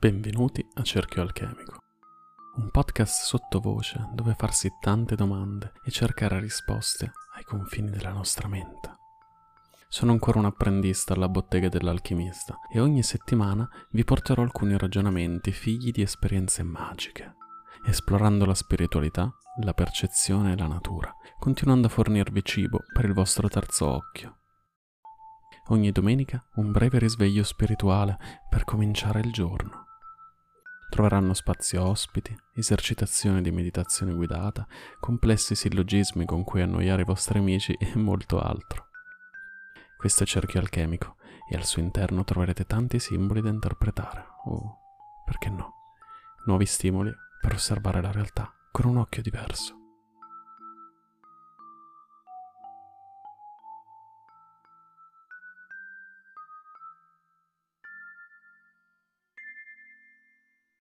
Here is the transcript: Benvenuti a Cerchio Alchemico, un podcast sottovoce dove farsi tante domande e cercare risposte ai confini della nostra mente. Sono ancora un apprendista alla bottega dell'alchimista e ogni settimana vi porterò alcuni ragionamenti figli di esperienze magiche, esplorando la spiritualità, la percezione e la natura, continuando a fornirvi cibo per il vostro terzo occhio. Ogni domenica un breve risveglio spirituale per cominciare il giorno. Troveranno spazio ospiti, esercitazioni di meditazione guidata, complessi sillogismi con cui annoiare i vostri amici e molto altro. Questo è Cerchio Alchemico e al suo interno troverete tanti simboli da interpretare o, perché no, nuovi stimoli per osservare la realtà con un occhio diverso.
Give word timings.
Benvenuti 0.00 0.66
a 0.76 0.82
Cerchio 0.82 1.20
Alchemico, 1.20 1.76
un 2.56 2.70
podcast 2.70 3.22
sottovoce 3.22 4.08
dove 4.14 4.34
farsi 4.34 4.70
tante 4.80 5.14
domande 5.14 5.74
e 5.84 5.90
cercare 5.90 6.40
risposte 6.40 7.12
ai 7.34 7.44
confini 7.44 7.90
della 7.90 8.10
nostra 8.10 8.48
mente. 8.48 8.96
Sono 9.88 10.12
ancora 10.12 10.38
un 10.38 10.46
apprendista 10.46 11.12
alla 11.12 11.28
bottega 11.28 11.68
dell'alchimista 11.68 12.60
e 12.72 12.80
ogni 12.80 13.02
settimana 13.02 13.68
vi 13.90 14.02
porterò 14.02 14.40
alcuni 14.40 14.78
ragionamenti 14.78 15.52
figli 15.52 15.90
di 15.90 16.00
esperienze 16.00 16.62
magiche, 16.62 17.34
esplorando 17.86 18.46
la 18.46 18.54
spiritualità, 18.54 19.30
la 19.62 19.74
percezione 19.74 20.52
e 20.52 20.56
la 20.56 20.66
natura, 20.66 21.14
continuando 21.38 21.88
a 21.88 21.90
fornirvi 21.90 22.42
cibo 22.42 22.78
per 22.90 23.04
il 23.04 23.12
vostro 23.12 23.48
terzo 23.48 23.86
occhio. 23.86 24.38
Ogni 25.66 25.92
domenica 25.92 26.42
un 26.54 26.72
breve 26.72 26.98
risveglio 26.98 27.44
spirituale 27.44 28.18
per 28.48 28.64
cominciare 28.64 29.20
il 29.20 29.30
giorno. 29.30 29.79
Troveranno 31.00 31.32
spazio 31.32 31.82
ospiti, 31.86 32.36
esercitazioni 32.52 33.40
di 33.40 33.50
meditazione 33.50 34.12
guidata, 34.12 34.66
complessi 35.00 35.54
sillogismi 35.54 36.26
con 36.26 36.44
cui 36.44 36.60
annoiare 36.60 37.00
i 37.00 37.06
vostri 37.06 37.38
amici 37.38 37.72
e 37.72 37.96
molto 37.96 38.38
altro. 38.38 38.88
Questo 39.96 40.24
è 40.24 40.26
Cerchio 40.26 40.60
Alchemico 40.60 41.16
e 41.50 41.56
al 41.56 41.64
suo 41.64 41.80
interno 41.80 42.22
troverete 42.22 42.66
tanti 42.66 42.98
simboli 42.98 43.40
da 43.40 43.48
interpretare 43.48 44.26
o, 44.44 44.78
perché 45.24 45.48
no, 45.48 45.72
nuovi 46.44 46.66
stimoli 46.66 47.10
per 47.40 47.54
osservare 47.54 48.02
la 48.02 48.12
realtà 48.12 48.52
con 48.70 48.84
un 48.84 48.98
occhio 48.98 49.22
diverso. 49.22 49.79